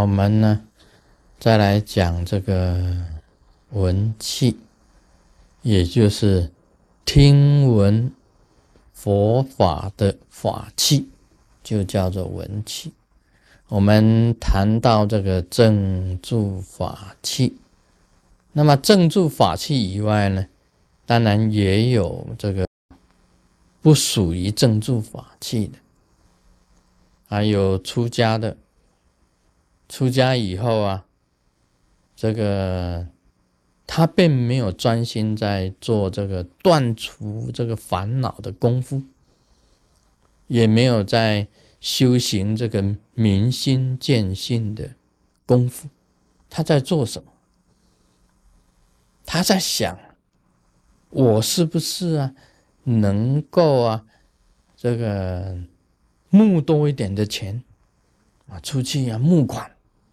[0.00, 0.62] 我们呢
[1.38, 2.96] 再来讲这个
[3.72, 4.56] 闻气，
[5.60, 6.50] 也就是
[7.04, 8.10] 听闻
[8.94, 11.10] 佛法的法器，
[11.62, 12.94] 就叫做闻气。
[13.68, 17.58] 我们谈到这个正住法器，
[18.52, 20.46] 那么正住法器以外呢，
[21.04, 22.66] 当然也有这个
[23.82, 25.76] 不属于正住法器的，
[27.28, 28.56] 还有出家的。
[29.90, 31.04] 出家以后啊，
[32.14, 33.08] 这个
[33.88, 39.02] 他并没有专心在做这个断除这个烦恼的功夫，
[40.46, 41.48] 也没有在
[41.80, 44.92] 修行这个明心见性的
[45.44, 45.88] 功夫。
[46.48, 47.32] 他在做什么？
[49.26, 49.98] 他在想：
[51.08, 52.34] 我是不是啊，
[52.84, 54.06] 能够啊，
[54.76, 55.58] 这个
[56.28, 57.64] 募多一点的钱
[58.48, 59.68] 啊，出去啊募款。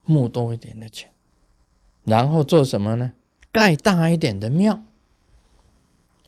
[0.08, 1.12] 募多一点的钱，
[2.06, 3.12] 然后做什么呢？
[3.52, 4.82] 盖大一点的庙，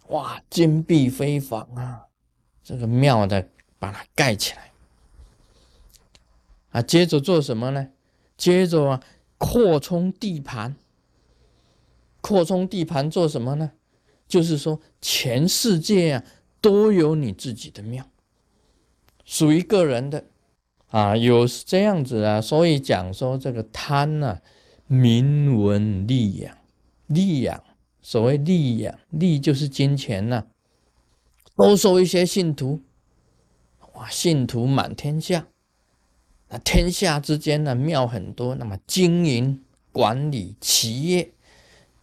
[0.09, 2.05] 哇，金碧辉煌啊！
[2.61, 3.47] 这个庙的
[3.79, 4.71] 把它盖起来
[6.71, 6.81] 啊。
[6.81, 7.89] 接着做什么呢？
[8.35, 9.03] 接着啊，
[9.37, 10.75] 扩充地盘。
[12.19, 13.71] 扩充地盘做什么呢？
[14.27, 16.23] 就是说，全世界啊
[16.59, 18.05] 都有你自己的庙，
[19.23, 20.25] 属于个人的。
[20.89, 24.39] 啊，有这样子啊，所以讲说这个贪呢，
[24.87, 26.57] 名闻利养，
[27.05, 27.63] 利养，
[28.01, 30.45] 所谓利养，利就是金钱呐，
[31.55, 32.81] 多收一些信徒，
[33.93, 35.45] 哇，信徒满天下，
[36.49, 41.31] 那天下之间呢庙很多，那么经营管理企业，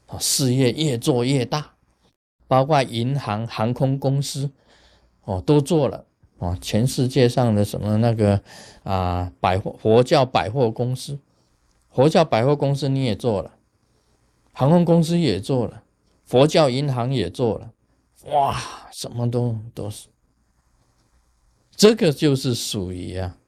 [0.07, 1.75] 啊，事业越做越大，
[2.47, 4.53] 包括银行、航空公司，
[5.25, 6.06] 哦，都做了。
[6.39, 8.42] 啊，全世界上的什么那个
[8.83, 11.19] 啊，百货佛教百货公司，
[11.91, 13.52] 佛教百货公司你也做了，
[14.52, 15.83] 航空公司也做了，
[16.24, 17.73] 佛教银行也做了，
[18.27, 18.55] 哇，
[18.92, 20.08] 什么都都是，
[21.70, 23.39] 这个就是属于啊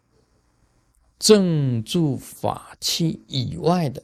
[1.18, 4.02] 正住法器以外的，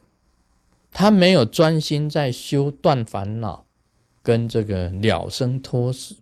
[0.90, 3.64] 他没有专心在修断烦恼
[4.22, 6.16] 跟这个了生脱死。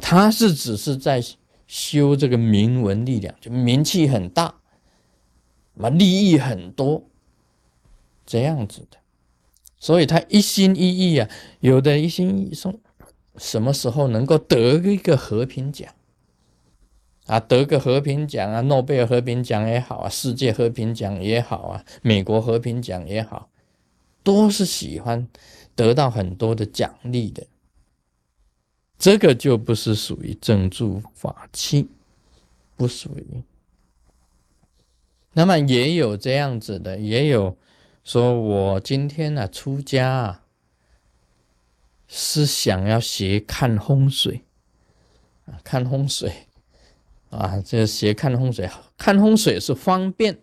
[0.00, 1.22] 他是只是在
[1.66, 4.54] 修这个名闻力量，就名气很大，
[5.74, 7.04] 嘛利益很多，
[8.24, 8.98] 这样子的，
[9.78, 11.28] 所以他一心一意啊，
[11.60, 12.74] 有的一心一意说，
[13.36, 15.92] 什么时候能够得一个和平奖
[17.26, 17.40] 啊？
[17.40, 23.48] 得个和平奖啊，诺贝尔和平奖也好啊，世界和平奖也好啊，美国和平奖也好，
[24.22, 25.28] 都是喜欢
[25.74, 27.46] 得到很多的奖励的。
[29.02, 31.88] 这个就不是属于正住法器，
[32.76, 33.42] 不属于。
[35.32, 37.58] 那么也有这样子的，也有
[38.04, 40.44] 说我今天呢出家啊，
[42.06, 44.42] 是想要学看风水
[45.46, 46.46] 啊，看风水
[47.30, 50.38] 啊，这学看风水，看风水是方便，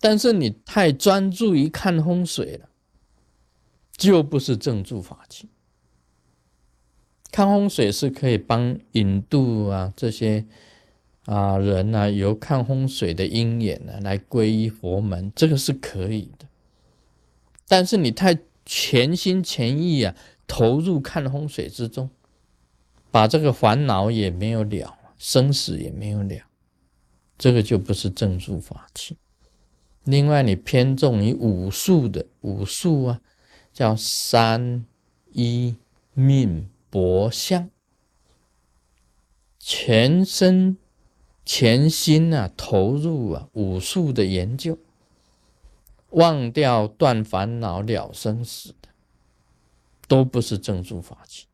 [0.00, 2.68] 但是你太专注于看风水了，
[3.92, 5.48] 就不是正住法器。
[7.32, 10.44] 看风水是可以帮引渡啊这些
[11.26, 16.46] 啊人呢，由看风水的鹰眼呢来皈依佛门，这个是可以的。
[17.68, 18.36] 但是你太
[18.66, 20.14] 全心全意啊
[20.46, 22.10] 投入看风水之中，
[23.10, 26.42] 把这个烦恼也没有了，生死也没有了，
[27.38, 29.16] 这个就不是正住法器。
[30.04, 33.20] 另外，你偏重于武术的武术啊，
[33.72, 34.84] 叫三
[35.32, 35.76] 一
[36.14, 36.68] 命。
[36.90, 37.70] 博相，
[39.58, 40.76] 全身
[41.44, 44.76] 全心啊投入啊武术的研究，
[46.10, 48.88] 忘掉断烦恼了生死的，
[50.08, 51.46] 都不是正住法器。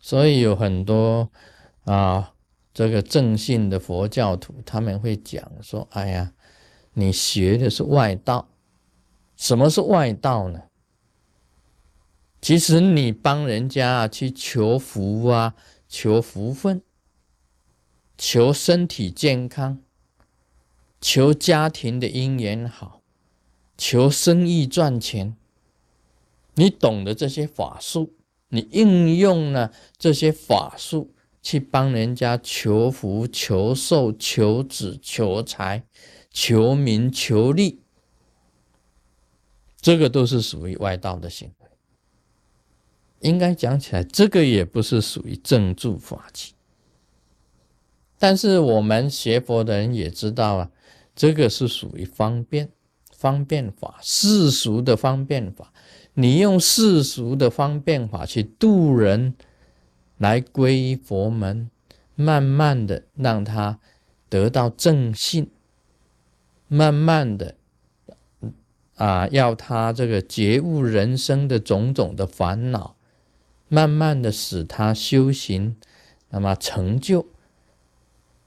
[0.00, 1.30] 所以有很多
[1.84, 2.32] 啊
[2.72, 6.32] 这个正信的佛教徒，他们会讲说：“哎呀，
[6.92, 8.48] 你学的是外道，
[9.36, 10.62] 什么是外道呢？”
[12.46, 15.56] 其实你帮人家去求福啊，
[15.88, 16.80] 求福分，
[18.16, 19.82] 求身体健康，
[21.00, 23.02] 求家庭的姻缘好，
[23.76, 25.36] 求生意赚钱。
[26.54, 28.14] 你懂得这些法术，
[28.50, 31.12] 你应用了这些法术
[31.42, 35.82] 去帮人家求福、求寿、求子、求财、
[36.30, 37.80] 求名、求利，
[39.80, 41.65] 这个都是属于外道的行为。
[43.26, 46.54] 应该讲起来，这个也不是属于正住法器。
[48.18, 50.70] 但是我们学佛的人也知道啊，
[51.14, 52.70] 这个是属于方便
[53.12, 55.72] 方便法，世俗的方便法。
[56.14, 59.34] 你用世俗的方便法去度人，
[60.16, 61.68] 来皈依佛门，
[62.14, 63.78] 慢慢的让他
[64.30, 65.50] 得到正信，
[66.68, 67.56] 慢慢的
[68.94, 72.95] 啊，要他这个觉悟人生的种种的烦恼，
[73.68, 75.76] 慢慢的使他修行，
[76.30, 77.26] 那么成就，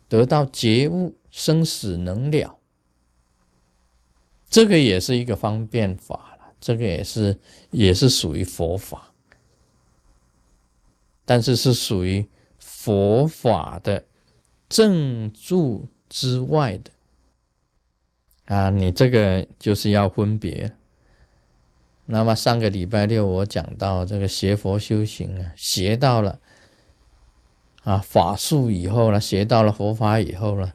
[0.07, 2.57] 得到觉悟，生死能了，
[4.49, 6.53] 这个也是一个方便法了。
[6.61, 7.39] 这个也是，
[7.71, 9.13] 也是属于佛法，
[11.25, 12.27] 但是是属于
[12.57, 14.05] 佛法的
[14.67, 16.91] 正助之外的
[18.45, 18.69] 啊！
[18.69, 20.75] 你这个就是要分别。
[22.11, 26.39] 那么上个礼拜六我讲到这个学佛修行啊，学到了
[27.83, 30.73] 啊法术以后呢，学到了佛法以后呢，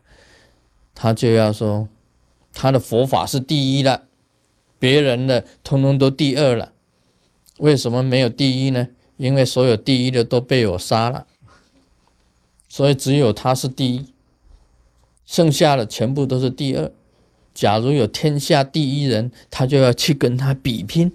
[0.94, 1.88] 他就要说
[2.52, 4.04] 他的佛法是第一的。
[4.78, 6.72] 别人的通通都第二了，
[7.58, 8.88] 为什么没有第一呢？
[9.16, 11.26] 因为所有第一的都被我杀了，
[12.68, 14.12] 所以只有他是第一，
[15.26, 16.92] 剩下的全部都是第二。
[17.52, 21.10] 假如有天下第一人，他就要去跟他比拼，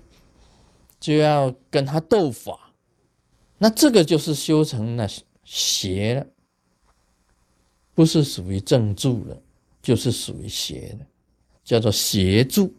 [1.00, 2.74] 就要跟他斗法，
[3.58, 5.08] 那这个就是修成了
[5.44, 6.28] 邪了，
[7.94, 9.42] 不是属于正助了，
[9.82, 11.06] 就是属于邪的，
[11.64, 12.74] 叫做邪助。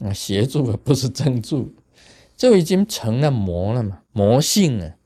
[0.00, 1.74] 啊，协助不是正助，
[2.34, 4.96] 就已经成了魔了嘛，魔性了。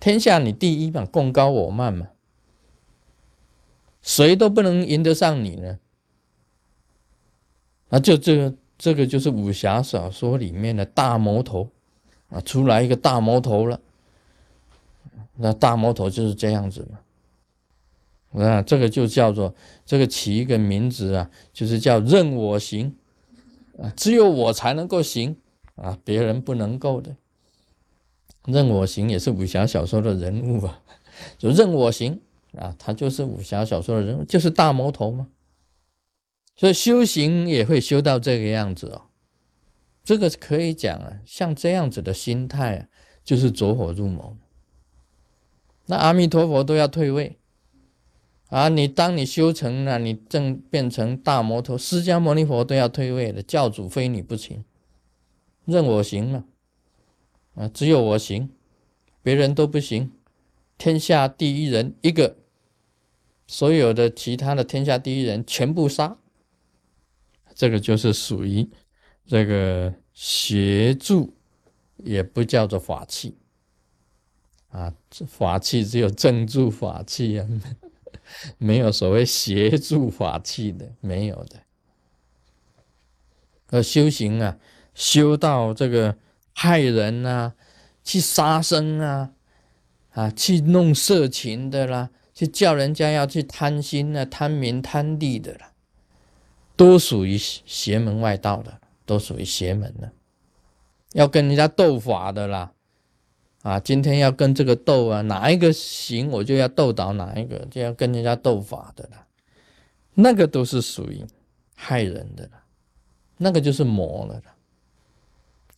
[0.00, 2.08] 天下你第一嘛，共高我慢嘛，
[4.02, 5.78] 谁都不能赢得上你呢。
[7.90, 11.70] 啊，就这个，这个就是武侠小说里面的大魔头
[12.28, 13.80] 啊，出来一个大魔头了。
[15.36, 18.42] 那大魔头就是这样子嘛。
[18.42, 22.94] 啊，这个就叫做这个起一个名字啊，就是叫任我行。
[23.78, 25.36] 啊，只有我才能够行
[25.74, 27.16] 啊，别人不能够的。
[28.46, 30.80] 任我行也是武侠小说的人物啊，
[31.36, 32.20] 就任我行
[32.56, 35.28] 啊，他就是武侠小说的人物，就是大魔头嘛。
[36.56, 39.02] 所以修行也会修到这个样子哦，
[40.02, 42.88] 这个可以讲啊，像这样子的心态啊，
[43.22, 44.36] 就是走火入魔。
[45.86, 47.38] 那阿弥陀佛都要退位。
[48.48, 48.68] 啊！
[48.68, 53.42] 你当你修成了，你正变成大魔头，释迦牟尼佛都要退位了。
[53.42, 54.64] 教主非你不行，
[55.64, 56.44] 任我行了。
[57.56, 58.48] 啊，只有我行，
[59.20, 60.12] 别人都不行。
[60.78, 62.36] 天下第一人一个，
[63.48, 66.16] 所有的其他的天下第一人全部杀。
[67.56, 68.68] 这个就是属于
[69.26, 71.34] 这个协助，
[71.96, 73.36] 也不叫做法器。
[74.68, 74.92] 啊，
[75.26, 77.48] 法器只有正助法器啊。
[78.58, 81.62] 没有所谓协助法器的，没有的。
[83.70, 84.58] 而修行啊，
[84.94, 86.16] 修到这个
[86.52, 87.54] 害人啊，
[88.02, 89.32] 去杀生啊，
[90.10, 95.72] 啊，去弄色情的啦，去叫人家要去贪心啊、贪名贪利的啦，
[96.76, 100.12] 都属于邪门外道的，都属于邪门的。
[101.12, 102.72] 要跟人家斗法的啦。
[103.62, 109.26] 啊，今天要跟这个斗啊，哪一个行我就要斗倒哪一个，就要跟人家斗法的啦，
[110.14, 111.24] 那个都是属于
[111.74, 112.62] 害人的了，
[113.38, 114.54] 那个就是魔了啦。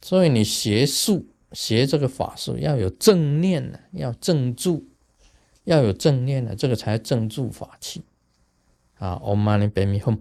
[0.02, 4.84] 所以你学术学这个法术要有正念呢，要正住，
[5.64, 8.02] 要有正念呢，这个才正住法器
[8.98, 9.18] 啊。
[9.24, 10.20] Om Mani p a m e h m。